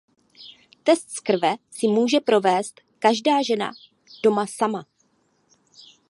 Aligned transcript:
Test 0.83 1.09
z 1.15 1.19
krve 1.21 1.55
si 1.71 1.87
může 1.87 2.19
provést 2.19 2.81
každá 2.99 3.41
žena 3.43 3.71
doma 4.23 4.45
sama. 4.47 4.85